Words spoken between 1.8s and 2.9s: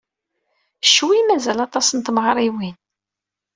n tmeɣriwin